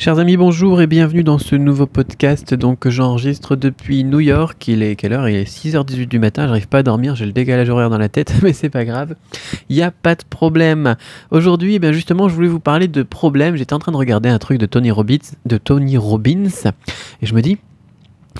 Chers 0.00 0.18
amis, 0.18 0.38
bonjour 0.38 0.80
et 0.80 0.86
bienvenue 0.86 1.22
dans 1.22 1.36
ce 1.36 1.56
nouveau 1.56 1.84
podcast 1.84 2.54
donc 2.54 2.78
que 2.78 2.88
j'enregistre 2.88 3.54
depuis 3.54 4.02
New 4.02 4.20
York. 4.20 4.66
Il 4.66 4.82
est 4.82 4.96
quelle 4.96 5.12
heure? 5.12 5.28
Il 5.28 5.36
est 5.36 5.44
6h18 5.44 6.08
du 6.08 6.18
matin, 6.18 6.46
j'arrive 6.46 6.68
pas 6.68 6.78
à 6.78 6.82
dormir, 6.82 7.16
j'ai 7.16 7.26
le 7.26 7.32
décalage 7.32 7.68
horaire 7.68 7.90
dans 7.90 7.98
la 7.98 8.08
tête, 8.08 8.32
mais 8.42 8.54
c'est 8.54 8.70
pas 8.70 8.86
grave. 8.86 9.14
Il 9.68 9.76
n'y 9.76 9.82
a 9.82 9.90
pas 9.90 10.14
de 10.14 10.24
problème. 10.24 10.96
Aujourd'hui, 11.30 11.78
eh 11.82 11.92
justement, 11.92 12.30
je 12.30 12.34
voulais 12.34 12.48
vous 12.48 12.60
parler 12.60 12.88
de 12.88 13.02
problèmes. 13.02 13.56
J'étais 13.56 13.74
en 13.74 13.78
train 13.78 13.92
de 13.92 13.98
regarder 13.98 14.30
un 14.30 14.38
truc 14.38 14.56
de 14.56 14.64
Tony 14.64 14.90
Robbins, 14.90 15.18
de 15.44 15.58
Tony 15.58 15.98
Robbins 15.98 16.48
et 17.20 17.26
je 17.26 17.34
me 17.34 17.42
dis 17.42 17.58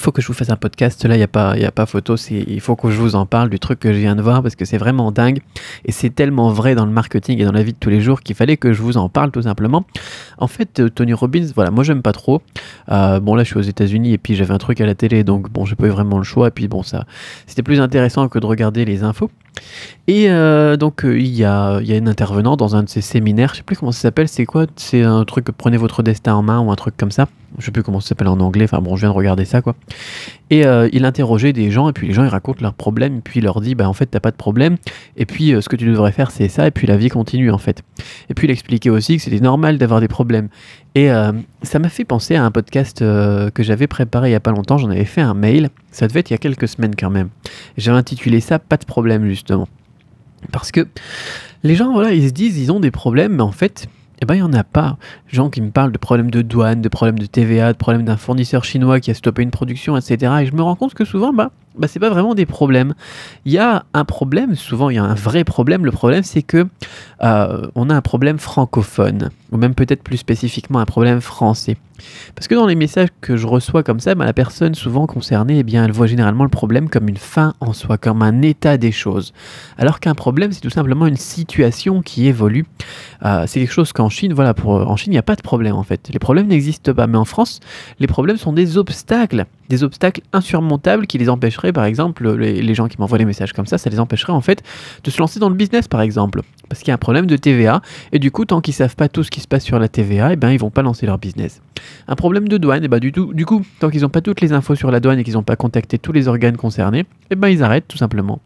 faut 0.00 0.12
que 0.12 0.22
je 0.22 0.26
vous 0.26 0.32
fasse 0.32 0.50
un 0.50 0.56
podcast. 0.56 1.04
Là, 1.04 1.14
il 1.14 1.18
n'y 1.18 1.24
a, 1.24 1.28
pas, 1.28 1.56
y 1.56 1.64
a 1.64 1.70
pas 1.70 1.86
photo. 1.86 2.16
Il 2.30 2.60
faut 2.60 2.76
que 2.76 2.90
je 2.90 2.98
vous 2.98 3.14
en 3.14 3.26
parle 3.26 3.50
du 3.50 3.58
truc 3.58 3.80
que 3.80 3.92
je 3.92 3.98
viens 3.98 4.16
de 4.16 4.22
voir 4.22 4.42
parce 4.42 4.56
que 4.56 4.64
c'est 4.64 4.78
vraiment 4.78 5.12
dingue. 5.12 5.40
Et 5.84 5.92
c'est 5.92 6.10
tellement 6.10 6.50
vrai 6.50 6.74
dans 6.74 6.86
le 6.86 6.92
marketing 6.92 7.40
et 7.40 7.44
dans 7.44 7.52
la 7.52 7.62
vie 7.62 7.72
de 7.72 7.78
tous 7.78 7.90
les 7.90 8.00
jours 8.00 8.20
qu'il 8.20 8.34
fallait 8.34 8.56
que 8.56 8.72
je 8.72 8.82
vous 8.82 8.96
en 8.96 9.08
parle 9.08 9.30
tout 9.30 9.42
simplement. 9.42 9.84
En 10.38 10.46
fait, 10.46 10.80
euh, 10.80 10.88
Tony 10.88 11.12
Robbins, 11.12 11.46
voilà, 11.54 11.70
moi 11.70 11.84
j'aime 11.84 12.02
pas 12.02 12.12
trop. 12.12 12.42
Euh, 12.90 13.20
bon, 13.20 13.34
là, 13.34 13.44
je 13.44 13.48
suis 13.48 13.58
aux 13.58 13.62
États-Unis 13.62 14.12
et 14.12 14.18
puis 14.18 14.34
j'avais 14.34 14.54
un 14.54 14.58
truc 14.58 14.80
à 14.80 14.86
la 14.86 14.94
télé. 14.94 15.24
Donc, 15.24 15.50
bon, 15.50 15.64
j'ai 15.64 15.76
pas 15.76 15.86
eu 15.86 15.90
vraiment 15.90 16.18
le 16.18 16.24
choix. 16.24 16.48
Et 16.48 16.52
puis, 16.52 16.68
bon, 16.68 16.82
ça, 16.82 17.04
c'était 17.46 17.62
plus 17.62 17.80
intéressant 17.80 18.28
que 18.28 18.38
de 18.38 18.46
regarder 18.46 18.84
les 18.84 19.02
infos. 19.02 19.30
Et 20.06 20.30
euh, 20.30 20.76
donc, 20.76 21.02
il 21.04 21.34
y, 21.34 21.44
a, 21.44 21.80
y 21.82 21.92
a 21.92 21.96
une 21.96 22.08
intervenante 22.08 22.58
dans 22.58 22.76
un 22.76 22.82
de 22.82 22.88
ces 22.88 23.02
séminaires. 23.02 23.50
Je 23.52 23.58
sais 23.58 23.62
plus 23.62 23.76
comment 23.76 23.92
ça 23.92 24.00
s'appelle. 24.00 24.28
C'est 24.28 24.46
quoi? 24.46 24.66
C'est 24.76 25.02
un 25.02 25.24
truc 25.24 25.50
prenez 25.50 25.76
votre 25.76 26.02
destin 26.02 26.34
en 26.34 26.42
main 26.42 26.60
ou 26.60 26.70
un 26.70 26.76
truc 26.76 26.96
comme 26.96 27.10
ça 27.10 27.26
je 27.58 27.64
sais 27.64 27.70
plus 27.70 27.82
comment 27.82 28.00
ça 28.00 28.08
s'appelle 28.08 28.28
en 28.28 28.38
anglais, 28.40 28.64
enfin 28.64 28.80
bon, 28.80 28.96
je 28.96 29.00
viens 29.00 29.10
de 29.10 29.14
regarder 29.14 29.44
ça 29.44 29.62
quoi. 29.62 29.74
Et 30.50 30.66
euh, 30.66 30.88
il 30.92 31.04
interrogeait 31.04 31.52
des 31.52 31.70
gens, 31.70 31.88
et 31.88 31.92
puis 31.92 32.08
les 32.08 32.12
gens 32.12 32.24
ils 32.24 32.28
racontent 32.28 32.60
leurs 32.62 32.74
problèmes, 32.74 33.18
et 33.18 33.20
puis 33.20 33.40
il 33.40 33.44
leur 33.44 33.60
dit, 33.60 33.74
bah 33.74 33.88
en 33.88 33.92
fait 33.92 34.06
t'as 34.06 34.20
pas 34.20 34.30
de 34.30 34.36
problème, 34.36 34.76
et 35.16 35.26
puis 35.26 35.52
euh, 35.52 35.60
ce 35.60 35.68
que 35.68 35.76
tu 35.76 35.86
devrais 35.86 36.12
faire 36.12 36.30
c'est 36.30 36.48
ça, 36.48 36.66
et 36.66 36.70
puis 36.70 36.86
la 36.86 36.96
vie 36.96 37.08
continue 37.08 37.50
en 37.50 37.58
fait. 37.58 37.82
Et 38.28 38.34
puis 38.34 38.46
il 38.46 38.50
expliquait 38.50 38.90
aussi 38.90 39.16
que 39.16 39.22
c'était 39.22 39.40
normal 39.40 39.78
d'avoir 39.78 40.00
des 40.00 40.08
problèmes. 40.08 40.48
Et 40.94 41.10
euh, 41.10 41.32
ça 41.62 41.78
m'a 41.78 41.88
fait 41.88 42.04
penser 42.04 42.34
à 42.34 42.44
un 42.44 42.50
podcast 42.50 42.98
que 42.98 43.62
j'avais 43.62 43.86
préparé 43.86 44.30
il 44.30 44.32
y 44.32 44.36
a 44.36 44.40
pas 44.40 44.50
longtemps, 44.50 44.78
j'en 44.78 44.90
avais 44.90 45.04
fait 45.04 45.20
un 45.20 45.34
mail, 45.34 45.70
ça 45.92 46.08
devait 46.08 46.20
être 46.20 46.30
il 46.30 46.34
y 46.34 46.36
a 46.36 46.38
quelques 46.38 46.68
semaines 46.68 46.96
quand 46.96 47.10
même. 47.10 47.28
J'avais 47.76 47.98
intitulé 47.98 48.40
ça 48.40 48.58
Pas 48.58 48.76
de 48.76 48.84
problème 48.84 49.28
justement. 49.28 49.68
Parce 50.52 50.72
que 50.72 50.86
les 51.62 51.74
gens, 51.74 51.92
voilà, 51.92 52.12
ils 52.12 52.28
se 52.28 52.32
disent, 52.32 52.58
ils 52.58 52.72
ont 52.72 52.80
des 52.80 52.90
problèmes, 52.90 53.36
mais 53.36 53.42
en 53.42 53.52
fait, 53.52 53.88
eh 54.20 54.26
ben, 54.26 54.34
il 54.34 54.38
n'y 54.38 54.42
en 54.42 54.52
a 54.52 54.64
pas. 54.64 54.98
Gens 55.28 55.48
qui 55.48 55.62
me 55.62 55.70
parlent 55.70 55.92
de 55.92 55.98
problèmes 55.98 56.30
de 56.30 56.42
douane, 56.42 56.82
de 56.82 56.88
problèmes 56.88 57.18
de 57.18 57.26
TVA, 57.26 57.72
de 57.72 57.78
problèmes 57.78 58.04
d'un 58.04 58.16
fournisseur 58.16 58.64
chinois 58.64 59.00
qui 59.00 59.10
a 59.10 59.14
stoppé 59.14 59.42
une 59.42 59.50
production, 59.50 59.96
etc. 59.96 60.32
Et 60.42 60.46
je 60.46 60.54
me 60.54 60.62
rends 60.62 60.76
compte 60.76 60.94
que 60.94 61.04
souvent, 61.04 61.32
bah, 61.32 61.50
bah 61.78 61.88
c'est 61.88 62.00
pas 62.00 62.10
vraiment 62.10 62.34
des 62.34 62.46
problèmes. 62.46 62.94
Il 63.44 63.52
y 63.52 63.58
a 63.58 63.84
un 63.94 64.04
problème, 64.04 64.54
souvent 64.54 64.90
il 64.90 64.96
y 64.96 64.98
a 64.98 65.04
un 65.04 65.14
vrai 65.14 65.44
problème. 65.44 65.84
Le 65.84 65.92
problème, 65.92 66.22
c'est 66.22 66.42
que 66.42 66.66
euh, 67.22 67.66
on 67.74 67.90
a 67.90 67.94
un 67.94 68.00
problème 68.00 68.38
francophone, 68.38 69.30
ou 69.52 69.56
même 69.56 69.74
peut-être 69.74 70.02
plus 70.02 70.16
spécifiquement 70.16 70.80
un 70.80 70.86
problème 70.86 71.20
français. 71.20 71.76
Parce 72.34 72.48
que 72.48 72.54
dans 72.54 72.66
les 72.66 72.74
messages 72.74 73.08
que 73.20 73.36
je 73.36 73.46
reçois 73.46 73.82
comme 73.82 74.00
ça, 74.00 74.14
bah, 74.14 74.24
la 74.24 74.32
personne 74.32 74.74
souvent 74.74 75.06
concernée, 75.06 75.58
eh 75.58 75.62
bien, 75.62 75.84
elle 75.84 75.92
voit 75.92 76.06
généralement 76.06 76.44
le 76.44 76.50
problème 76.50 76.88
comme 76.88 77.08
une 77.08 77.16
fin 77.16 77.54
en 77.60 77.72
soi, 77.72 77.98
comme 77.98 78.22
un 78.22 78.42
état 78.42 78.78
des 78.78 78.92
choses. 78.92 79.32
Alors 79.78 80.00
qu'un 80.00 80.14
problème, 80.14 80.52
c'est 80.52 80.60
tout 80.60 80.70
simplement 80.70 81.06
une 81.06 81.16
situation 81.16 82.02
qui 82.02 82.26
évolue. 82.26 82.66
Euh, 83.24 83.44
c'est 83.46 83.60
quelque 83.60 83.72
chose 83.72 83.92
qu'en 83.92 84.08
Chine, 84.08 84.32
voilà, 84.32 84.54
pour, 84.54 84.72
en 84.72 84.96
Chine, 84.96 85.12
il 85.12 85.16
n'y 85.16 85.18
a 85.18 85.22
pas 85.22 85.36
de 85.36 85.42
problème 85.42 85.74
en 85.76 85.82
fait. 85.82 86.08
Les 86.12 86.18
problèmes 86.18 86.46
n'existent 86.46 86.94
pas. 86.94 87.06
Mais 87.06 87.18
en 87.18 87.24
France, 87.24 87.60
les 87.98 88.06
problèmes 88.06 88.38
sont 88.38 88.52
des 88.52 88.78
obstacles, 88.78 89.46
des 89.70 89.84
obstacles 89.84 90.20
insurmontables 90.32 91.06
qui 91.06 91.16
les 91.16 91.30
empêcheraient, 91.30 91.72
par 91.72 91.84
exemple, 91.84 92.30
les, 92.34 92.74
gens 92.74 92.88
qui 92.88 92.96
m'envoient 92.98 93.18
des 93.18 93.24
messages 93.24 93.52
comme 93.52 93.66
ça, 93.66 93.78
ça 93.78 93.88
les 93.88 94.00
empêcherait 94.00 94.32
en 94.32 94.40
fait 94.40 94.62
de 95.04 95.10
se 95.10 95.18
lancer 95.18 95.40
dans 95.40 95.48
le 95.48 95.54
business, 95.54 95.88
par 95.88 96.02
exemple. 96.02 96.42
Parce 96.68 96.80
qu'il 96.80 96.88
y 96.88 96.90
a 96.90 96.94
un 96.94 96.98
problème 96.98 97.26
de 97.26 97.36
TVA, 97.36 97.80
et 98.12 98.18
du 98.18 98.30
coup, 98.30 98.44
tant 98.44 98.60
qu'ils 98.60 98.74
savent 98.74 98.96
pas 98.96 99.08
tout 99.08 99.22
ce 99.22 99.30
qui 99.30 99.40
se 99.40 99.48
passe 99.48 99.64
sur 99.64 99.78
la 99.78 99.88
TVA, 99.88 100.32
eh 100.32 100.36
ben, 100.36 100.50
ils 100.50 100.58
vont 100.58 100.70
pas 100.70 100.82
lancer 100.82 101.06
leur 101.06 101.18
business. 101.18 101.62
Un 102.08 102.16
problème 102.16 102.48
de 102.48 102.58
douane, 102.58 102.82
et 102.82 102.86
eh 102.86 102.88
ben, 102.88 102.98
du, 102.98 103.12
coup, 103.12 103.62
tant 103.78 103.90
qu'ils 103.90 104.02
n'ont 104.02 104.08
pas 104.08 104.20
toutes 104.20 104.40
les 104.40 104.52
infos 104.52 104.74
sur 104.74 104.90
la 104.90 105.00
douane 105.00 105.18
et 105.18 105.24
qu'ils 105.24 105.34
n'ont 105.34 105.42
pas 105.42 105.56
contacté 105.56 105.98
tous 105.98 106.12
les 106.12 106.28
organes 106.28 106.56
concernés, 106.56 107.06
eh 107.30 107.36
ben, 107.36 107.48
ils 107.48 107.62
arrêtent 107.62 107.88
tout 107.88 107.98
simplement. 107.98 108.40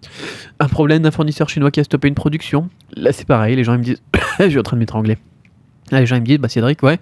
Un 0.61 0.69
problème 0.69 1.03
d'un 1.03 1.11
fournisseur 1.11 1.49
chinois 1.49 1.71
qui 1.71 1.81
a 1.81 1.85
stoppé 1.85 2.09
une 2.09 2.15
production, 2.15 2.69
là 2.95 3.13
c'est 3.13 3.27
pareil, 3.27 3.57
les 3.57 3.65
gens 3.65 3.75
ils 3.75 3.79
me 3.79 3.85
disent, 3.85 4.03
je 4.39 4.49
suis 4.49 4.59
en 4.59 4.63
train 4.63 4.77
de 4.77 4.81
m'étrangler. 4.81 5.17
Là, 5.91 6.01
les 6.01 6.07
gens 6.07 6.17
me 6.17 6.21
disent, 6.25 6.39
bah 6.39 6.49
Cédric, 6.49 6.83
ouais, 6.83 6.99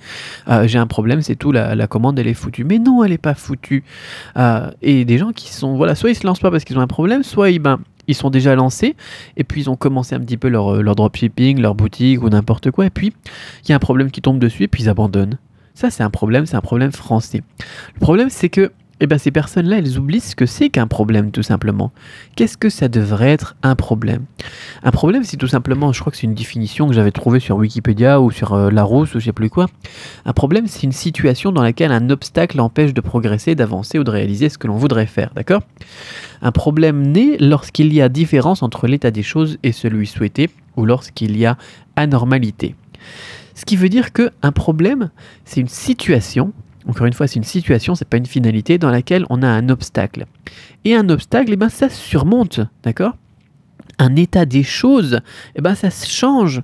euh, 0.48 0.66
j'ai 0.66 0.78
un 0.78 0.87
problème, 0.87 1.22
c'est 1.22 1.37
tout, 1.37 1.53
la, 1.53 1.87
commande 1.87 2.19
elle 2.19 2.26
est 2.26 2.34
foutue. 2.34 2.65
Mais 2.65 2.78
non, 2.78 3.04
elle 3.04 3.12
est 3.12 3.19
pas 3.19 3.34
foutue. 3.34 3.84
Euh, 4.37 4.70
et 4.82 5.04
des 5.04 5.19
gens 5.19 5.32
qui 5.32 5.53
sont, 5.53 5.76
voilà, 5.76 5.94
soit 5.94 6.10
ils 6.10 6.16
se 6.16 6.26
lancent 6.26 6.41
pas 6.41 6.50
parce 6.50 6.65
qu'ils 6.65 6.78
ont 6.78 6.82
un 6.82 6.88
problème, 6.88 7.22
soit 7.22 7.50
ils, 7.50 7.60
ben, 7.60 7.78
ils 8.09 8.15
sont 8.15 8.31
déjà 8.31 8.54
lancés 8.54 8.97
et 9.37 9.44
puis 9.44 9.62
ils 9.62 9.70
ont 9.70 9.76
commencé 9.76 10.15
un 10.15 10.20
petit 10.20 10.37
peu 10.37 10.48
leur, 10.48 10.82
leur 10.82 10.97
dropshipping, 10.97 11.60
leur 11.60 11.75
boutique 11.75 12.22
ou 12.22 12.28
n'importe 12.28 12.70
quoi. 12.70 12.87
Et 12.87 12.91
puis 12.91 13.12
il 13.65 13.70
y 13.70 13.72
a 13.72 13.76
un 13.76 13.81
problème 13.81 14.10
qui 14.10 14.20
tombe 14.20 14.38
dessus 14.38 14.65
et 14.65 14.69
puis 14.69 14.84
ils 14.84 14.88
abandonnent. 14.88 15.38
Ça, 15.75 15.91
c'est 15.91 16.03
un 16.03 16.10
problème, 16.10 16.44
c'est 16.44 16.56
un 16.56 16.60
problème 16.60 16.93
français. 16.93 17.43
Le 17.94 18.00
problème, 18.00 18.28
c'est 18.31 18.49
que 18.49 18.72
eh 19.05 19.09
ben, 19.09 19.19
ces 19.19 19.33
personnes-là, 19.33 19.79
elles 19.79 19.99
oublient 19.99 20.21
ce 20.21 20.37
que 20.37 20.47
c'est 20.47 20.69
qu'un 20.69 20.87
problème, 20.87 21.33
tout 21.33 21.43
simplement. 21.43 21.91
Qu'est-ce 22.37 22.57
que 22.57 22.69
ça 22.69 22.87
devrait 22.87 23.31
être 23.31 23.57
un 23.65 23.75
problème? 23.75 24.27
Un 24.85 24.93
problème, 24.93 25.25
c'est 25.25 25.37
tout 25.37 25.49
simplement, 25.49 25.93
je 25.93 25.99
crois 25.99 26.13
que 26.13 26.17
c'est 26.17 26.29
une 26.29 26.35
définition 26.35 26.87
que 26.87 26.95
j'avais 26.95 27.11
trouvée 27.11 27.41
sur 27.41 27.57
Wikipédia 27.57 28.21
ou 28.21 28.31
sur 28.31 28.53
euh, 28.55 28.71
Larousse 28.71 29.17
ou 29.17 29.19
je 29.19 29.25
sais 29.25 29.33
plus 29.33 29.51
quoi. 29.51 29.67
Un 30.25 30.33
problème, 30.33 30.69
c'est 30.69 30.85
une 30.85 30.93
situation 30.93 31.51
dans 31.51 31.62
laquelle 31.62 31.91
un 31.91 32.11
obstacle 32.11 32.61
empêche 32.61 32.95
de 32.95 33.01
progresser, 33.01 33.57
d'avancer 33.57 33.99
ou 33.99 34.05
de 34.05 34.11
réaliser 34.11 34.49
ce 34.49 34.57
que 34.57 34.69
l'on 34.69 34.77
voudrait 34.77 35.07
faire, 35.07 35.33
d'accord? 35.35 35.62
Un 36.41 36.53
problème 36.53 37.03
naît 37.03 37.39
lorsqu'il 37.41 37.93
y 37.93 38.01
a 38.01 38.09
différence 38.09 38.62
entre 38.62 38.87
l'état 38.87 39.11
des 39.11 39.25
choses 39.25 39.59
et 39.65 39.73
celui 39.73 40.07
souhaité 40.07 40.49
ou 40.77 40.87
lorsqu'il 40.87 41.37
y 41.37 41.45
a 41.45 41.59
anormalité. 41.97 42.77
Ce 43.57 43.65
qui 43.65 43.75
veut 43.75 43.89
dire 43.89 44.12
qu'un 44.12 44.53
problème, 44.53 45.11
c'est 45.45 45.61
une 45.61 45.67
situation 45.67 46.53
encore 46.88 47.06
une 47.06 47.12
fois, 47.12 47.26
c'est 47.26 47.37
une 47.37 47.44
situation, 47.44 47.94
c'est 47.94 48.09
pas 48.09 48.16
une 48.16 48.26
finalité 48.26 48.78
dans 48.78 48.91
laquelle 48.91 49.25
on 49.31 49.43
a 49.43 49.48
un 49.48 49.69
obstacle. 49.69 50.26
Et 50.84 50.94
un 50.94 51.09
obstacle, 51.09 51.53
eh 51.53 51.56
ben, 51.56 51.69
ça 51.69 51.88
surmonte, 51.88 52.60
d'accord? 52.82 53.16
Un 53.98 54.16
état 54.16 54.47
des 54.47 54.62
choses, 54.62 55.20
eh 55.54 55.62
ben, 55.62 55.75
ça 55.75 55.91
change. 55.91 56.62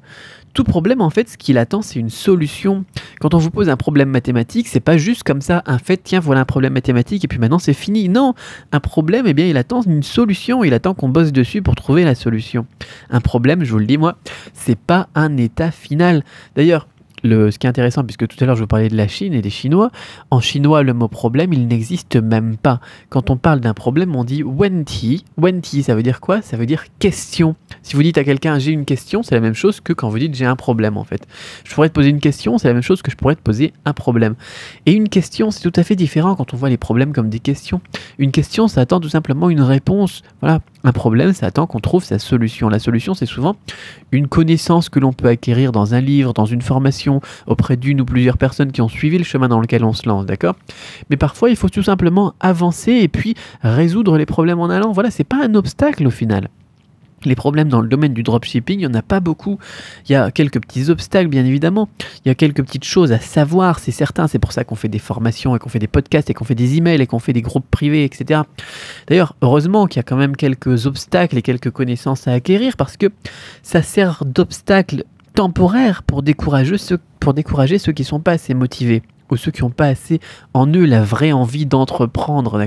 Tout 0.55 0.65
problème, 0.65 1.01
en 1.01 1.11
fait, 1.11 1.29
ce 1.29 1.37
qu'il 1.37 1.57
attend, 1.57 1.83
c'est 1.83 2.01
une 2.01 2.11
solution. 2.11 2.85
Quand 3.21 3.35
on 3.35 3.39
vous 3.39 3.51
pose 3.51 3.69
un 3.69 3.77
problème 3.77 4.09
mathématique, 4.09 4.67
c'est 4.67 4.81
pas 4.81 4.97
juste 4.97 5.23
comme 5.23 5.41
ça, 5.41 5.63
un 5.67 5.79
fait, 5.79 5.99
tiens, 6.03 6.21
voilà 6.21 6.41
un 6.41 6.47
problème 6.47 6.73
mathématique, 6.73 7.25
et 7.25 7.29
puis 7.29 7.39
maintenant 7.39 7.61
c'est 7.61 7.75
fini. 7.75 8.09
Non, 8.09 8.35
un 8.73 8.81
problème, 8.81 9.27
eh 9.29 9.35
bien, 9.35 9.47
il 9.47 9.57
attend 9.57 9.83
une 9.83 10.03
solution, 10.03 10.65
il 10.65 10.75
attend 10.75 10.95
qu'on 10.95 11.11
bosse 11.11 11.33
dessus 11.33 11.63
pour 11.63 11.77
trouver 11.77 12.03
la 12.03 12.17
solution. 12.17 12.67
Un 13.11 13.21
problème, 13.21 13.63
je 13.63 13.71
vous 13.71 13.79
le 13.79 13.87
dis, 13.87 13.99
moi, 13.99 14.17
c'est 14.53 14.79
pas 14.79 15.09
un 15.15 15.37
état 15.37 15.71
final. 15.71 16.25
D'ailleurs, 16.57 16.89
ce 17.25 17.59
qui 17.59 17.67
est 17.67 17.71
intéressant, 17.71 18.05
puisque 18.05 18.27
tout 18.27 18.37
à 18.41 18.47
l'heure 18.47 18.57
je 18.57 18.63
vous 18.63 18.67
parlais 18.67 18.89
de 18.89 18.97
la 18.97 19.09
Chine 19.09 19.35
et 19.35 19.43
des 19.43 19.51
Chinois, 19.51 19.91
en 20.31 20.41
chinois 20.41 20.83
le 20.83 20.95
mot 20.95 21.09
problème 21.09 21.53
il 21.53 21.67
n'existe 21.67 22.17
même 22.17 22.57
pas. 22.57 22.81
Quand 23.09 23.31
on 23.31 23.37
parle 23.37 23.61
d'un 23.61 23.75
problème, 23.75 24.15
on 24.17 24.25
dit 24.25 24.43
wenti. 24.43 25.25
Wenti, 25.37 25.83
ça 25.83 25.95
veut 25.95 26.03
dire 26.03 26.21
quoi? 26.21 26.43
Ça 26.43 26.57
veut 26.57 26.67
dire 26.67 26.85
question. 26.99 27.57
Si 27.83 27.97
vous 27.97 28.03
dites 28.03 28.19
à 28.19 28.25
quelqu'un 28.25 28.59
j'ai 28.59 28.73
une 28.73 28.85
question, 28.85 29.23
c'est 29.23 29.35
la 29.35 29.41
même 29.41 29.55
chose 29.55 29.81
que 29.81 29.93
quand 29.93 30.09
vous 30.09 30.19
dites 30.19 30.35
j'ai 30.35 30.47
un 30.47 30.57
problème 30.57 30.97
en 30.97 31.05
fait. 31.05 31.27
Je 31.65 31.75
pourrais 31.75 31.89
te 31.89 31.95
poser 31.95 32.11
une 32.11 32.21
question, 32.21 32.59
c'est 32.59 32.69
la 32.69 32.75
même 32.75 32.83
chose 32.83 33.03
que 33.03 33.11
je 33.11 33.17
pourrais 33.17 33.37
te 33.37 33.43
poser 33.43 33.73
un 33.85 33.93
problème. 33.93 34.35
Et 34.87 34.93
une 34.93 35.09
question, 35.09 35.51
c'est 35.51 35.69
tout 35.69 35.79
à 35.79 35.83
fait 35.83 35.97
différent 35.97 36.35
quand 36.35 36.55
on 36.55 36.57
voit 36.57 36.69
les 36.69 36.77
problèmes 36.77 37.13
comme 37.13 37.29
des 37.29 37.41
questions. 37.41 37.81
Une 38.19 38.31
question, 38.31 38.69
ça 38.69 38.81
attend 38.81 39.01
tout 39.01 39.09
simplement 39.09 39.51
une 39.51 39.63
réponse. 39.63 40.23
Voilà, 40.41 40.61
un 40.85 40.93
problème, 40.93 41.33
ça 41.33 41.47
attend 41.47 41.67
qu'on 41.67 41.81
trouve 41.81 42.05
sa 42.05 42.19
solution. 42.19 42.69
La 42.69 42.79
solution, 42.79 43.15
c'est 43.15 43.27
souvent 43.27 43.57
une 44.13 44.29
connaissance 44.29 44.89
que 44.89 45.01
l'on 45.01 45.13
peut 45.13 45.29
acquérir 45.29 45.73
dans 45.73 45.95
un 45.95 46.01
livre, 46.01 46.33
dans 46.33 46.47
une 46.47 46.63
formation, 46.63 47.21
auprès 47.47 47.77
d'une 47.77 48.01
ou 48.01 48.05
plusieurs 48.05 48.39
personnes 48.39 48.73
qui 48.73 48.81
ont 48.81 48.89
suivi 48.89 49.19
le 49.19 49.25
chemin 49.25 49.49
dans 49.49 49.61
lequel 49.61 49.85
on 49.85 49.93
se 49.93 50.09
lance, 50.09 50.27
d'accord? 50.27 50.55
Mais 51.11 51.17
parfois, 51.17 51.51
il 51.51 51.57
faut 51.57 51.69
tout 51.69 51.83
simplement 51.83 52.35
avancer 52.41 52.93
et 52.93 53.09
puis 53.09 53.35
résoudre 53.63 54.17
les 54.17 54.27
problèmes 54.27 54.61
en 54.61 54.71
allant. 54.71 54.93
Voilà, 54.93 55.11
c'est 55.11 55.25
pas 55.25 55.45
un 55.45 55.55
obstacle 55.55 56.07
au 56.07 56.11
final. 56.11 56.49
Les 57.25 57.35
problèmes 57.35 57.69
dans 57.69 57.81
le 57.81 57.89
domaine 57.89 58.15
du 58.15 58.23
dropshipping, 58.23 58.79
il 58.79 58.87
n'y 58.87 58.87
en 58.87 58.95
a 58.95 59.03
pas 59.03 59.21
beaucoup. 59.21 59.59
Il 60.09 60.13
y 60.13 60.15
a 60.15 60.31
quelques 60.31 60.61
petits 60.61 60.89
obstacles, 60.89 61.29
bien 61.29 61.45
évidemment. 61.45 61.89
Il 62.25 62.29
y 62.29 62.31
a 62.31 62.35
quelques 62.35 62.63
petites 62.63 62.85
choses 62.85 63.11
à 63.13 63.19
savoir, 63.19 63.81
c'est 63.81 63.91
certain. 63.91 64.29
C'est 64.29 64.39
pour 64.39 64.53
ça 64.53 64.65
qu'on 64.65 64.77
fait 64.77 64.89
des 64.89 65.01
formations 65.01 65.57
et 65.57 65.59
qu'on 65.59 65.69
fait 65.69 65.79
des 65.79 65.89
podcasts 65.89 66.31
et 66.31 66.35
qu'on 66.35 66.45
fait 66.45 66.55
des 66.55 66.77
emails 66.77 67.01
et 67.01 67.07
qu'on 67.07 67.19
fait 67.19 67.33
des 67.33 67.43
groupes 67.43 67.69
privés, 67.71 68.05
etc. 68.05 68.43
D'ailleurs, 69.09 69.35
heureusement 69.43 69.87
qu'il 69.87 69.99
y 69.99 70.01
a 70.01 70.05
quand 70.05 70.17
même 70.17 70.37
quelques 70.37 70.87
obstacles 70.87 71.39
et 71.39 71.43
quelques 71.43 71.71
connaissances 71.71 72.29
à 72.29 72.33
acquérir 72.33 72.77
parce 72.77 72.97
que 72.97 73.07
ça 73.63 73.83
sert 73.83 74.25
d'obstacle 74.25 75.05
temporaire 75.35 76.03
pour 76.03 76.23
décourager 76.23 76.79
ceux, 76.79 76.99
qui 77.93 78.03
ne 78.03 78.07
sont 78.07 78.21
pas 78.21 78.33
assez 78.33 78.55
motivés 78.55 79.03
ou 79.31 79.37
ceux 79.37 79.51
qui 79.51 79.63
n'ont 79.63 79.71
pas 79.71 79.87
assez 79.87 80.21
en 80.55 80.67
eux 80.67 80.85
la 80.85 81.03
vraie 81.03 81.33
envie 81.33 81.67
d'entreprendre, 81.67 82.59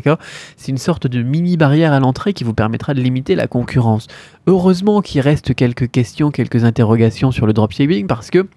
C'est 0.57 0.71
une 0.71 0.77
sorte 0.77 1.07
de 1.07 1.21
mini 1.21 1.57
barrière 1.57 1.94
à 1.94 2.00
l'entrée 2.00 2.33
qui 2.33 2.44
vous 2.44 2.54
permettra 2.54 2.94
de 2.94 3.01
limiter 3.01 3.36
la 3.36 3.47
concurrence. 3.47 4.07
Heureusement 4.48 5.02
qu'il 5.02 5.22
reste 5.22 5.54
quelques 5.54 5.92
questions, 5.92 6.32
quelques 6.32 6.64
interrogations 6.64 7.32
sur 7.32 7.46
le 7.46 7.54
dropshipping 7.54 8.08
parce 8.08 8.32
que, 8.32 8.48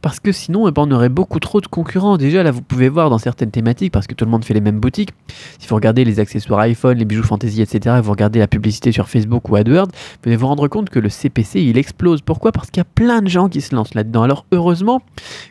parce 0.00 0.20
que 0.20 0.30
sinon, 0.30 0.68
eh 0.68 0.70
ben, 0.70 0.82
on 0.86 0.90
aurait 0.92 1.08
beaucoup 1.08 1.40
trop 1.40 1.60
de 1.60 1.66
concurrents. 1.66 2.16
Déjà, 2.16 2.44
là, 2.44 2.52
vous 2.52 2.62
pouvez 2.62 2.88
voir 2.88 3.10
dans 3.10 3.18
certaines 3.18 3.50
thématiques, 3.50 3.92
parce 3.92 4.06
que 4.06 4.14
tout 4.14 4.24
le 4.24 4.30
monde 4.30 4.44
fait 4.44 4.54
les 4.54 4.60
mêmes 4.60 4.78
boutiques, 4.78 5.10
si 5.58 5.66
vous 5.66 5.74
regardez 5.74 6.04
les 6.04 6.20
accessoires 6.20 6.60
iPhone, 6.60 6.96
les 6.96 7.04
bijoux 7.04 7.24
fantasy, 7.24 7.60
etc., 7.60 7.96
et 7.98 8.00
vous 8.00 8.12
regardez 8.12 8.38
la 8.38 8.46
publicité 8.46 8.92
sur 8.92 9.08
Facebook 9.08 9.48
ou 9.48 9.56
AdWords, 9.56 9.88
vous 9.88 10.28
allez 10.28 10.36
vous 10.36 10.46
rendre 10.46 10.68
compte 10.68 10.90
que 10.90 11.00
le 11.00 11.08
CPC, 11.08 11.60
il 11.62 11.76
explose. 11.76 12.22
Pourquoi? 12.22 12.52
Parce 12.52 12.70
qu'il 12.70 12.80
y 12.80 12.86
a 12.86 12.88
plein 12.94 13.20
de 13.20 13.28
gens 13.28 13.48
qui 13.48 13.60
se 13.60 13.74
lancent 13.74 13.94
là-dedans. 13.94 14.22
Alors, 14.22 14.46
heureusement 14.52 15.02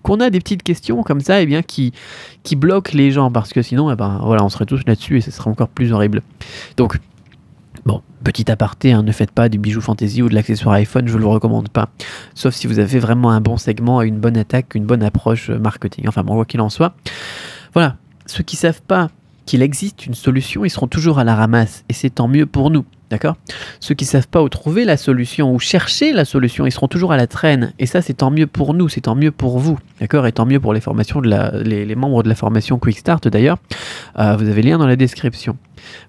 qu'on 0.03 0.21
a 0.21 0.29
des 0.29 0.39
petites 0.39 0.63
questions 0.63 1.03
comme 1.03 1.19
ça, 1.19 1.41
et 1.41 1.43
eh 1.43 1.45
bien, 1.45 1.63
qui, 1.63 1.91
qui 2.43 2.55
bloquent 2.55 2.91
les 2.93 3.11
gens, 3.11 3.29
parce 3.29 3.51
que 3.51 3.61
sinon, 3.61 3.91
eh 3.91 3.95
ben, 3.97 4.21
voilà, 4.23 4.45
on 4.45 4.49
serait 4.49 4.65
tous 4.65 4.81
là-dessus 4.87 5.17
et 5.17 5.21
ce 5.21 5.31
serait 5.31 5.49
encore 5.49 5.69
plus 5.69 5.91
horrible. 5.91 6.21
Donc, 6.77 6.97
Bon, 7.85 8.01
petit 8.23 8.51
aparté, 8.51 8.91
hein, 8.91 9.03
ne 9.03 9.11
faites 9.11 9.31
pas 9.31 9.49
du 9.49 9.57
bijou 9.57 9.81
fantasy 9.81 10.21
ou 10.21 10.29
de 10.29 10.35
l'accessoire 10.35 10.75
iPhone, 10.75 11.07
je 11.07 11.13
ne 11.13 11.17
vous 11.17 11.27
le 11.27 11.27
recommande 11.27 11.69
pas. 11.69 11.89
Sauf 12.35 12.53
si 12.53 12.67
vous 12.67 12.79
avez 12.79 12.99
vraiment 12.99 13.31
un 13.31 13.41
bon 13.41 13.57
segment, 13.57 14.01
une 14.01 14.19
bonne 14.19 14.37
attaque, 14.37 14.75
une 14.75 14.85
bonne 14.85 15.03
approche 15.03 15.49
euh, 15.49 15.57
marketing. 15.57 16.07
Enfin 16.07 16.23
bon, 16.23 16.35
quoi 16.35 16.45
qu'il 16.45 16.61
en 16.61 16.69
soit. 16.69 16.93
Voilà, 17.73 17.95
ceux 18.25 18.43
qui 18.43 18.55
savent 18.55 18.81
pas 18.81 19.09
qu'il 19.45 19.61
existe 19.61 20.05
une 20.05 20.13
solution, 20.13 20.63
ils 20.63 20.69
seront 20.69 20.87
toujours 20.87 21.17
à 21.17 21.23
la 21.23 21.35
ramasse. 21.35 21.83
Et 21.89 21.93
c'est 21.93 22.11
tant 22.11 22.27
mieux 22.27 22.45
pour 22.45 22.69
nous. 22.69 22.85
D'accord? 23.11 23.35
Ceux 23.81 23.93
qui 23.93 24.05
ne 24.05 24.09
savent 24.09 24.29
pas 24.29 24.41
où 24.41 24.47
trouver 24.47 24.85
la 24.85 24.95
solution 24.95 25.53
ou 25.53 25.59
chercher 25.59 26.13
la 26.13 26.23
solution, 26.23 26.65
ils 26.65 26.71
seront 26.71 26.87
toujours 26.87 27.11
à 27.11 27.17
la 27.17 27.27
traîne. 27.27 27.73
Et 27.77 27.85
ça, 27.85 28.01
c'est 28.01 28.13
tant 28.13 28.31
mieux 28.31 28.47
pour 28.47 28.73
nous, 28.73 28.87
c'est 28.87 29.01
tant 29.01 29.15
mieux 29.15 29.31
pour 29.31 29.59
vous. 29.59 29.77
D'accord? 29.99 30.25
Et 30.25 30.31
tant 30.31 30.45
mieux 30.45 30.61
pour 30.61 30.73
les 30.73 30.79
formations 30.79 31.21
de 31.21 31.27
la, 31.27 31.51
les, 31.51 31.95
membres 31.95 32.23
de 32.23 32.29
la 32.29 32.35
formation 32.35 32.79
Quick 32.79 32.97
Start 32.97 33.27
d'ailleurs. 33.27 33.57
Euh, 34.17 34.37
vous 34.37 34.47
avez 34.47 34.61
le 34.61 34.69
lien 34.69 34.77
dans 34.77 34.87
la 34.87 34.95
description. 34.95 35.57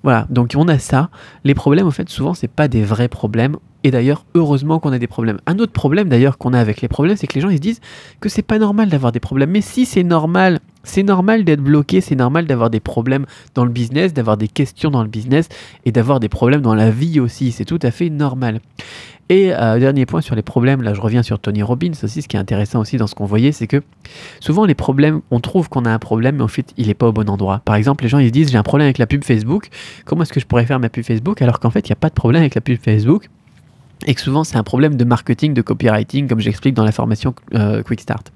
Voilà, 0.05 0.27
donc 0.31 0.53
on 0.57 0.69
a 0.69 0.79
ça. 0.79 1.11
Les 1.43 1.55
problèmes, 1.55 1.89
en 1.89 1.91
fait, 1.91 2.09
souvent, 2.09 2.35
c'est 2.35 2.49
pas 2.49 2.69
des 2.69 2.85
vrais 2.85 3.09
problèmes. 3.09 3.57
Et 3.85 3.91
d'ailleurs, 3.91 4.25
heureusement 4.35 4.79
qu'on 4.79 4.93
a 4.93 4.99
des 5.01 5.09
problèmes. 5.09 5.39
Un 5.47 5.59
autre 5.59 5.73
problème 5.73 6.09
d'ailleurs 6.09 6.39
qu'on 6.39 6.53
a 6.53 6.61
avec 6.61 6.83
les 6.83 6.89
problèmes, 6.89 7.17
c'est 7.17 7.27
que 7.27 7.35
les 7.35 7.41
gens 7.41 7.49
ils 7.49 7.57
se 7.57 7.63
disent 7.63 7.81
que 8.21 8.29
c'est 8.29 8.43
pas 8.43 8.61
normal 8.61 8.89
d'avoir 8.91 9.11
des 9.11 9.19
problèmes. 9.19 9.51
Mais 9.51 9.61
si 9.61 9.87
c'est 9.87 10.05
normal, 10.05 10.61
c'est 10.85 11.03
normal 11.03 11.45
d'être 11.45 11.63
bloqué, 11.63 12.01
c'est 12.01 12.17
normal 12.17 12.47
d'avoir 12.47 12.71
des 12.71 12.81
problèmes 12.81 13.27
dans 13.55 13.65
le 13.65 13.71
business, 13.71 14.13
d'avoir 14.13 14.37
des 14.37 14.49
questions 14.49 14.91
dans 14.91 15.03
le 15.03 15.09
business 15.09 15.49
et 15.85 15.93
d'avoir 15.93 16.21
des 16.21 16.29
problèmes 16.29 16.63
dans 16.63 16.75
la 16.75 16.91
vie 16.91 17.21
aussi. 17.21 17.53
C'est 17.53 17.65
tout 17.65 17.79
à 17.83 17.91
fait 17.91 18.11
normal. 18.11 18.61
Et 19.29 19.55
euh, 19.55 19.79
dernier 19.79 20.05
point 20.05 20.21
sur 20.21 20.35
les 20.35 20.43
problèmes, 20.43 20.83
là 20.83 20.95
je 20.95 21.01
reviens 21.01 21.23
sur 21.23 21.39
Tony 21.39 21.63
Robbins 21.63 21.93
aussi, 22.03 22.23
ce 22.23 22.29
qui 22.29 22.37
est 22.37 22.41
intéressant 22.41 22.81
aussi 22.81 22.97
dans 22.97 23.07
ce 23.07 23.15
qu'on 23.15 23.25
voyait, 23.25 23.53
c'est 23.53 23.67
que 23.67 23.83
souvent 24.41 24.65
les 24.67 24.75
problèmes, 24.75 25.23
on 25.31 25.41
trouve 25.41 25.69
qu'on 25.69 25.85
a 25.85 25.91
un 25.91 25.99
problème, 25.99 26.37
mais 26.37 26.43
en 26.43 26.49
fait 26.49 26.75
il 26.77 26.89
n'est 26.89 26.95
pas 26.95 27.09
au 27.09 27.13
bon 27.13 27.31
endroit. 27.31 27.63
Par 27.65 27.77
exemple, 27.77 28.05
les 28.05 28.11
gens 28.11 28.19
ils 28.19 28.29
se 28.29 28.33
disent 28.33 28.51
j'ai 28.51 28.59
un 28.59 28.63
problème 28.63 28.87
avec 28.87 28.99
la 28.99 29.07
pub 29.07 29.25
Facebook, 29.25 29.69
comment 30.05 30.23
est-ce 30.23 30.33
que 30.33 30.41
je 30.41 30.47
pourrais 30.47 30.67
faire 30.67 30.81
ma 30.81 30.89
pub 30.89 31.05
Facebook 31.05 31.41
alors 31.41 31.61
qu'en 31.61 31.71
fait 31.71 31.89
il 31.89 31.93
n'y 31.93 31.95
a 31.95 31.97
pas 31.97 32.09
de 32.09 32.15
problème 32.15 32.43
avec 32.43 32.55
la 32.55 32.61
pub 32.61 32.79
Facebook? 32.79 33.31
Et 34.07 34.15
que 34.15 34.21
souvent 34.21 34.45
c'est 34.45 34.57
un 34.57 34.63
problème 34.63 34.97
de 34.97 35.05
marketing, 35.05 35.55
de 35.55 35.63
copywriting, 35.63 36.29
comme 36.29 36.41
j'explique 36.41 36.75
dans 36.75 36.85
la 36.85 36.93
formation 36.93 37.35
euh, 37.55 37.83
Quick 37.83 38.01
Start. 38.01 38.33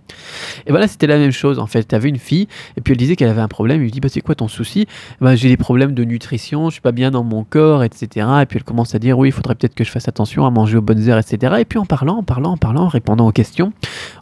Et 0.67 0.71
voilà, 0.71 0.89
c'était 0.89 1.07
la 1.07 1.19
même 1.19 1.33
chose 1.33 1.59
en 1.59 1.67
fait. 1.67 1.89
Tu 1.89 1.95
avais 1.95 2.09
une 2.09 2.19
fille, 2.19 2.49
et 2.77 2.81
puis 2.81 2.93
elle 2.93 2.99
disait 2.99 3.17
qu'elle 3.17 3.29
avait 3.29 3.41
un 3.41 3.49
problème. 3.49 3.81
Il 3.81 3.85
lui 3.85 3.91
dit 3.91 4.01
bah, 4.01 4.09
C'est 4.11 4.21
quoi 4.21 4.35
ton 4.35 4.49
souci? 4.49 4.87
Bah, 5.21 5.37
J'ai 5.37 5.49
des 5.49 5.57
problèmes 5.57 5.95
de 5.95 6.05
nutrition, 6.05 6.69
je 6.69 6.75
suis 6.75 6.81
pas 6.81 6.93
bien 6.93 7.11
dans 7.11 7.25
mon 7.25 7.45
corps, 7.45 7.85
etc. 7.85 8.27
Et 8.43 8.47
puis 8.47 8.59
elle 8.59 8.65
commence 8.65 8.95
à 8.95 8.99
dire 8.99 9.19
Oui, 9.19 9.29
il 9.29 9.33
faudrait 9.33 9.55
peut-être 9.55 9.75
que 9.75 9.85
je 9.85 9.91
fasse 9.91 10.09
attention 10.09 10.47
à 10.47 10.51
manger 10.51 10.79
aux 10.79 10.83
bonnes 10.83 11.09
heures, 11.09 11.19
etc. 11.19 11.57
Et 11.61 11.65
puis 11.65 11.79
en 11.79 11.87
parlant, 11.87 12.17
en 12.17 12.23
parlant, 12.23 12.53
en 12.53 12.57
parlant, 12.57 12.85
en 12.85 12.89
répondant 12.89 13.27
aux 13.27 13.33
questions, 13.33 13.73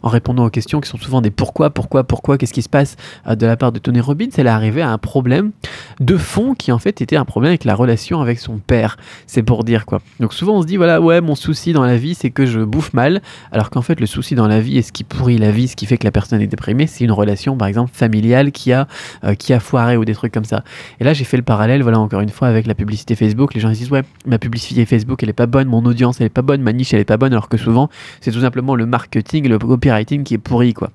en 0.03 0.09
répondant 0.09 0.45
aux 0.45 0.49
questions 0.49 0.81
qui 0.81 0.89
sont 0.89 0.97
souvent 0.97 1.21
des 1.21 1.31
pourquoi, 1.31 1.69
pourquoi, 1.69 2.03
pourquoi, 2.03 2.37
qu'est-ce 2.37 2.53
qui 2.53 2.61
se 2.61 2.69
passe 2.69 2.95
euh, 3.27 3.35
de 3.35 3.45
la 3.45 3.57
part 3.57 3.71
de 3.71 3.79
Tony 3.79 3.99
Robbins, 3.99 4.29
elle 4.37 4.47
est 4.47 4.49
arrivée 4.49 4.81
à 4.81 4.89
un 4.89 4.97
problème 4.97 5.51
de 5.99 6.17
fond 6.17 6.55
qui 6.55 6.71
en 6.71 6.79
fait 6.79 7.01
était 7.01 7.15
un 7.15 7.25
problème 7.25 7.49
avec 7.49 7.63
la 7.63 7.75
relation 7.75 8.21
avec 8.21 8.39
son 8.39 8.57
père. 8.57 8.97
C'est 9.27 9.43
pour 9.43 9.63
dire 9.63 9.85
quoi. 9.85 10.01
Donc 10.19 10.33
souvent 10.33 10.57
on 10.57 10.61
se 10.61 10.67
dit 10.67 10.77
Voilà, 10.77 11.01
ouais, 11.01 11.21
mon 11.21 11.34
souci 11.35 11.73
dans 11.73 11.83
la 11.83 11.97
vie, 11.97 12.15
c'est 12.15 12.31
que 12.31 12.45
je 12.45 12.59
bouffe 12.59 12.93
mal, 12.93 13.21
alors 13.51 13.69
qu'en 13.69 13.81
fait, 13.81 13.99
le 13.99 14.05
souci 14.05 14.35
dans 14.35 14.47
la 14.47 14.59
vie 14.59 14.77
et 14.77 14.81
ce 14.81 14.91
qui 14.91 15.03
pourrit 15.03 15.37
la 15.37 15.51
vie, 15.51 15.67
ce 15.67 15.75
qui 15.75 15.85
fait 15.85 15.97
que 15.97 16.05
la 16.05 16.11
personne 16.11 16.41
est 16.41 16.47
déprimée, 16.47 16.87
c'est 16.87 17.03
une 17.03 17.11
relation, 17.11 17.57
par 17.57 17.67
exemple, 17.67 17.91
familiale 17.93 18.51
qui 18.51 18.71
a, 18.71 18.87
euh, 19.23 19.35
qui 19.35 19.53
a 19.53 19.59
foiré 19.59 19.97
ou 19.97 20.05
des 20.05 20.13
trucs 20.13 20.33
comme 20.33 20.45
ça. 20.45 20.63
Et 20.99 21.03
là, 21.03 21.13
j'ai 21.13 21.23
fait 21.23 21.37
le 21.37 21.43
parallèle, 21.43 21.83
voilà, 21.83 21.99
encore 21.99 22.21
une 22.21 22.29
fois, 22.29 22.47
avec 22.47 22.67
la 22.67 22.75
publicité 22.75 23.15
Facebook. 23.15 23.53
Les 23.53 23.61
gens 23.61 23.69
disent, 23.69 23.91
ouais, 23.91 24.03
ma 24.25 24.39
publicité 24.39 24.85
Facebook, 24.85 25.21
elle 25.23 25.29
est 25.29 25.33
pas 25.33 25.47
bonne, 25.47 25.67
mon 25.67 25.85
audience, 25.85 26.19
elle 26.19 26.27
est 26.27 26.29
pas 26.29 26.41
bonne, 26.41 26.61
ma 26.61 26.73
niche, 26.73 26.93
elle 26.93 26.99
est 26.99 27.05
pas 27.05 27.17
bonne, 27.17 27.33
alors 27.33 27.49
que 27.49 27.57
souvent, 27.57 27.89
c'est 28.21 28.31
tout 28.31 28.41
simplement 28.41 28.75
le 28.75 28.85
marketing, 28.85 29.47
le 29.47 29.59
copywriting 29.59 30.23
qui 30.23 30.33
est 30.33 30.39
pourri, 30.39 30.73
quoi. 30.73 30.91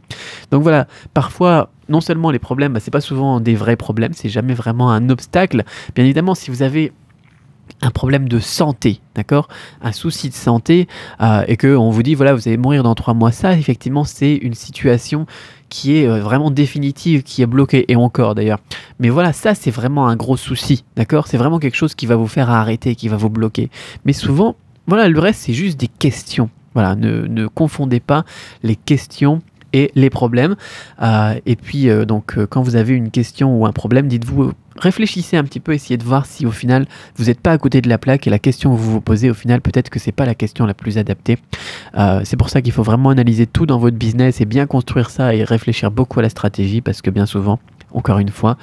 Donc 0.51 0.63
voilà, 0.63 0.87
parfois, 1.15 1.71
non 1.89 2.01
seulement 2.01 2.31
les 2.31 2.39
problèmes, 2.39 2.73
bah, 2.73 2.81
c'est 2.81 2.91
pas 2.91 3.01
souvent 3.01 3.41
des 3.41 3.55
vrais 3.55 3.77
problèmes, 3.77 4.13
c'est 4.15 4.29
jamais 4.29 4.55
vraiment 4.55 4.91
un 4.91 5.11
obstacle. 5.11 5.65
Bien 5.95 6.05
évidemment, 6.05 6.35
si 6.35 6.51
vous 6.51 6.63
avez 6.63 6.93
un 7.83 7.91
problème 7.91 8.29
de 8.29 8.39
santé, 8.39 9.01
d'accord? 9.15 9.49
Un 9.83 9.93
souci 9.93 10.29
de 10.29 10.35
santé, 10.35 10.87
euh, 11.21 11.45
et 11.49 11.57
qu'on 11.57 11.91
vous 11.91 12.03
dit, 12.03 12.15
voilà, 12.15 12.35
vous 12.35 12.47
allez 12.47 12.57
mourir 12.57 12.83
dans 12.83 12.95
trois 12.95 13.15
mois, 13.15 13.33
ça, 13.33 13.55
effectivement, 13.55 14.05
c'est 14.05 14.35
une 14.35 14.55
situation 14.55 15.27
qui 15.69 15.97
est 15.97 16.07
euh, 16.07 16.21
vraiment 16.21 16.51
définitive, 16.51 17.23
qui 17.23 17.43
est 17.43 17.47
bloquée, 17.47 17.85
et 17.89 17.97
encore 17.97 18.35
d'ailleurs. 18.35 18.59
Mais 18.99 19.09
voilà, 19.09 19.33
ça, 19.33 19.55
c'est 19.55 19.71
vraiment 19.71 20.09
un 20.09 20.17
gros 20.17 20.37
souci, 20.37 20.85
d'accord? 20.97 21.27
C'est 21.27 21.39
vraiment 21.39 21.59
quelque 21.59 21.77
chose 21.77 21.95
qui 21.95 22.07
va 22.07 22.17
vous 22.17 22.27
faire 22.27 22.51
arrêter, 22.51 22.95
qui 22.95 23.09
va 23.09 23.17
vous 23.17 23.31
bloquer. 23.31 23.71
Mais 24.05 24.13
souvent, 24.13 24.57
voilà, 24.87 25.09
le 25.09 25.19
reste, 25.19 25.43
c'est 25.43 25.55
juste 25.55 25.79
des 25.79 25.89
questions. 25.89 26.51
Voilà, 26.75 26.95
ne, 26.95 27.27
ne 27.27 27.47
confondez 27.47 28.01
pas 28.01 28.25
les 28.63 28.77
questions 28.77 29.41
et 29.73 29.91
les 29.95 30.11
problèmes. 30.11 30.57
Euh, 31.03 31.35
et 31.47 31.57
puis, 31.57 31.89
euh, 31.89 32.05
donc, 32.05 32.37
quand 32.47 32.63
vous 32.63 32.77
avez 32.77 32.95
une 32.95 33.11
question 33.11 33.57
ou 33.57 33.67
un 33.67 33.73
problème, 33.73 34.09
dites-vous, 34.09 34.53
réfléchissez 34.77 35.37
un 35.37 35.45
petit 35.45 35.61
peu, 35.61 35.73
essayez 35.73 35.97
de 35.97 36.05
voir 36.05 36.27
si 36.27 36.47
au 36.47 36.51
final 36.51 36.87
vous 37.17 37.25
n'êtes 37.25 37.41
pas 37.41 37.53
à 37.53 37.59
côté 37.59 37.81
de 37.81 37.89
la 37.89 37.99
plaque 37.99 38.27
et 38.27 38.31
la 38.31 38.39
question 38.39 38.75
que 38.75 38.81
vous 38.81 38.93
vous 38.93 39.01
posez, 39.01 39.31
au 39.31 39.35
final, 39.35 39.61
peut-être 39.61 39.91
que 39.91 39.99
c'est 39.99 40.13
pas 40.13 40.27
la 40.27 40.35
question 40.35 40.67
la 40.67 40.75
plus 40.75 40.99
adaptée. 40.99 41.39
c'est 42.25 42.37
pour 42.37 42.51
ça 42.51 42.63
qu'il 42.63 42.73
faut 42.73 42.83
vraiment 42.83 43.11
analyser 43.11 43.47
tout 43.47 43.67
dans 43.67 43.79
votre 43.79 43.97
business 43.97 44.41
et 44.41 44.45
bien 44.45 44.67
construire 44.67 45.11
ça 45.11 45.35
et 45.35 45.45
réfléchir 45.45 45.91
beaucoup 45.91 46.21
à 46.21 46.23
la 46.23 46.29
stratégie 46.29 46.81
parce 46.81 47.03
que 47.03 47.11
bien 47.11 47.27
souvent, 47.27 47.59
encore 47.93 48.19
une 48.19 48.29
fois, 48.29 48.57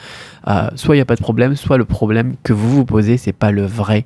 soit 0.75 0.95
il 0.95 0.97
n'y 0.97 1.01
a 1.01 1.05
pas 1.05 1.15
de 1.15 1.21
problème, 1.21 1.55
soit 1.55 1.77
le 1.77 1.85
problème 1.85 2.35
que 2.43 2.53
vous 2.53 2.69
vous 2.69 2.85
posez, 2.85 3.17
c'est 3.17 3.33
pas 3.33 3.51
le 3.51 3.65
vrai 3.65 4.05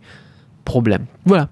problème. 0.63 1.06
Voilà, 1.25 1.50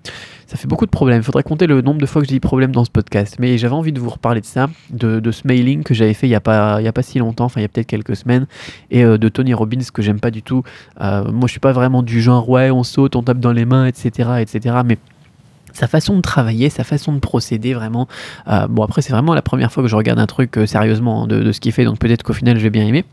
ça 0.47 0.57
fait 0.57 0.67
beaucoup 0.67 0.85
de 0.85 0.91
problèmes. 0.91 1.19
Il 1.19 1.23
faudrait 1.23 1.43
compter 1.43 1.67
le 1.67 1.81
nombre 1.81 2.01
de 2.01 2.05
fois 2.05 2.21
que 2.21 2.27
je 2.27 2.33
dis 2.33 2.39
problème 2.39 2.71
dans 2.71 2.83
ce 2.83 2.89
podcast. 2.89 3.35
Mais 3.39 3.57
j'avais 3.57 3.75
envie 3.75 3.91
de 3.91 3.99
vous 3.99 4.09
reparler 4.09 4.41
de 4.41 4.45
ça, 4.45 4.67
de, 4.89 5.31
ce 5.31 5.47
mailing 5.47 5.83
que 5.83 5.93
j'avais 5.93 6.15
fait 6.15 6.25
il 6.25 6.31
n'y 6.31 6.35
a, 6.35 6.41
pas, 6.41 6.81
il 6.81 6.85
y 6.85 6.87
a 6.87 6.93
pas 6.93 7.03
si 7.03 7.19
longtemps, 7.19 7.45
enfin 7.45 7.59
il 7.59 7.63
y 7.63 7.65
a 7.65 7.69
peut-être 7.69 7.87
quelques 7.87 8.15
semaines, 8.15 8.47
et 8.89 9.03
euh, 9.03 9.17
de 9.17 9.29
Tony 9.29 9.53
Robbins 9.53 9.77
que 9.93 10.01
j'aime 10.01 10.19
pas 10.19 10.31
du 10.31 10.41
tout. 10.41 10.63
Euh, 11.01 11.31
moi 11.31 11.47
je 11.47 11.51
suis 11.51 11.59
pas 11.59 11.71
vraiment 11.71 12.01
du 12.01 12.21
genre 12.21 12.49
ouais 12.49 12.71
on 12.71 12.83
saute, 12.83 13.15
on 13.15 13.21
tape 13.21 13.39
dans 13.39 13.51
les 13.51 13.65
mains, 13.65 13.85
etc. 13.85 14.29
etc. 14.39 14.77
mais 14.83 14.97
sa 15.71 15.87
façon 15.87 16.17
de 16.17 16.21
travailler, 16.21 16.69
sa 16.71 16.83
façon 16.83 17.13
de 17.13 17.19
procéder 17.19 17.75
vraiment. 17.75 18.07
Euh, 18.47 18.67
bon 18.67 18.83
après 18.83 19.03
c'est 19.03 19.13
vraiment 19.13 19.35
la 19.35 19.43
première 19.43 19.71
fois 19.71 19.83
que 19.83 19.89
je 19.89 19.95
regarde 19.95 20.19
un 20.19 20.25
truc 20.25 20.59
sérieusement 20.65 21.27
de, 21.27 21.51
ce 21.51 21.59
qu'il 21.59 21.71
fait, 21.71 21.85
donc 21.85 21.99
peut-être 21.99 22.23
qu'au 22.23 22.33
final 22.33 22.57
je 22.57 22.63
vais 22.63 22.71
bien 22.71 22.85
aimer. 22.87 23.05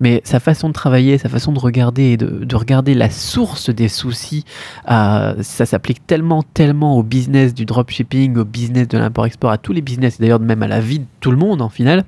Mais 0.00 0.20
sa 0.24 0.40
façon 0.40 0.68
de 0.68 0.72
travailler, 0.72 1.18
sa 1.18 1.28
façon 1.28 1.52
de 1.52 1.58
regarder 1.58 2.12
et 2.12 2.16
de, 2.16 2.56
regarder 2.56 2.94
la 2.94 3.10
source 3.10 3.70
des 3.70 3.88
soucis, 3.88 4.44
euh, 4.90 5.34
ça 5.40 5.66
s'applique 5.66 6.06
tellement, 6.06 6.42
tellement 6.42 6.96
au 6.96 7.02
business 7.02 7.54
du 7.54 7.64
dropshipping, 7.64 8.36
au 8.36 8.44
business 8.44 8.88
de 8.88 8.98
l'import-export, 8.98 9.50
à 9.50 9.58
tous 9.58 9.72
les 9.72 9.82
business, 9.82 10.20
d'ailleurs 10.20 10.40
même 10.40 10.62
à 10.62 10.68
la 10.68 10.80
vie 10.80 11.00
de 11.00 11.06
tout 11.20 11.30
le 11.30 11.36
monde 11.36 11.62
en 11.62 11.68
final 11.68 12.04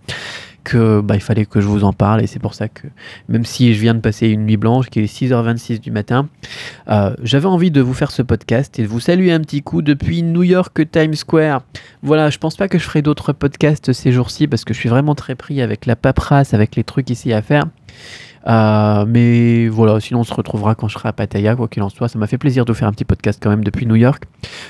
que 0.65 1.01
bah, 1.01 1.15
il 1.15 1.21
fallait 1.21 1.45
que 1.45 1.61
je 1.61 1.67
vous 1.67 1.85
en 1.85 1.93
parle 1.93 2.23
et 2.23 2.27
c'est 2.27 2.39
pour 2.39 2.55
ça 2.55 2.69
que 2.69 2.89
même 3.29 3.45
si 3.45 3.75
je 3.75 3.81
viens 3.81 3.95
de 3.95 4.01
passer 4.01 4.29
une 4.29 4.47
nuit 4.47 4.57
blanche 4.57 4.89
qui 4.89 5.01
est 5.01 5.05
6h26 5.05 5.81
du 5.81 5.91
matin, 5.91 6.29
euh, 6.89 7.15
j'avais 7.23 7.47
envie 7.47 7.71
de 7.71 7.81
vous 7.81 7.95
faire 7.95 8.11
ce 8.11 8.23
podcast 8.23 8.79
et 8.79 8.83
de 8.83 8.89
vous 8.89 9.01
saluer 9.01 9.33
un 9.33 9.41
petit 9.41 9.63
coup 9.63 9.83
depuis 9.83 10.23
New 10.23 10.43
York 10.43 10.91
Times 10.91 11.15
Square. 11.15 11.63
Voilà, 12.03 12.31
je 12.31 12.39
pense 12.39 12.57
pas 12.57 12.69
que 12.69 12.79
je 12.79 12.85
ferai 12.85 13.03
d'autres 13.03 13.33
podcasts 13.33 13.93
ces 13.93 14.11
jours-ci 14.11 14.49
parce 14.49 14.65
que 14.65 14.75
je 14.75 14.79
suis 14.79 14.89
vraiment 14.89 15.15
très 15.15 15.35
pris 15.35 15.61
avec 15.61 15.87
la 15.87 15.97
paperasse, 15.97 16.55
avec 16.55 16.75
les 16.77 16.85
trucs 16.85 17.11
ici 17.11 17.33
à 17.33 17.43
faire. 17.43 17.65
Euh, 18.47 19.05
mais 19.09 19.69
voilà, 19.69 20.01
sinon 20.01 20.21
on 20.21 20.25
se 20.25 20.35
retrouvera 20.35 20.75
quand 20.75 20.89
je 20.89 20.95
serai 20.95 21.09
à 21.09 21.13
Pattaya, 21.13 21.57
quoi 21.57 21.69
qu'il 21.69 21.83
en 21.83 21.89
soit. 21.89 22.09
Ça 22.09 22.19
m'a 22.19 22.27
fait 22.27 22.39
plaisir 22.39 22.65
de 22.65 22.73
vous 22.73 22.79
faire 22.79 22.89
un 22.89 22.93
petit 22.93 23.05
podcast 23.05 23.41
quand 23.43 23.51
même 23.51 23.65
depuis 23.65 23.87
New 23.87 23.95
York. 23.95 24.25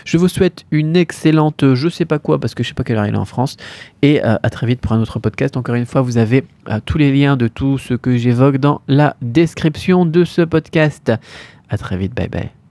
Je 0.04 0.16
vous 0.16 0.28
souhaite 0.28 0.64
une 0.70 0.96
excellente, 0.96 1.74
je 1.74 1.88
sais 1.88 2.04
pas 2.04 2.18
quoi, 2.18 2.38
parce 2.38 2.54
que 2.54 2.62
je 2.62 2.68
sais 2.68 2.74
pas 2.74 2.84
quelle 2.84 2.96
heure 2.96 3.06
il 3.06 3.14
est 3.14 3.18
en 3.18 3.24
France. 3.24 3.56
Et 4.02 4.24
euh, 4.24 4.36
à 4.42 4.50
très 4.50 4.66
vite 4.66 4.80
pour 4.80 4.92
un 4.92 5.00
autre 5.00 5.18
podcast. 5.18 5.56
Encore 5.56 5.74
une 5.74 5.86
fois, 5.86 6.02
vous 6.02 6.18
avez 6.18 6.44
euh, 6.68 6.80
tous 6.84 6.98
les 6.98 7.12
liens 7.12 7.36
de 7.36 7.48
tout 7.48 7.78
ce 7.78 7.94
que 7.94 8.16
j'évoque 8.16 8.58
dans 8.58 8.80
la 8.88 9.16
description 9.22 10.06
de 10.06 10.24
ce 10.24 10.42
podcast. 10.42 11.12
À 11.68 11.78
très 11.78 11.96
vite, 11.96 12.14
bye 12.14 12.28
bye. 12.28 12.63